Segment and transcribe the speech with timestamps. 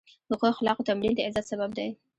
[0.29, 1.87] د ښو اخلاقو تمرین د عزت سبب دی.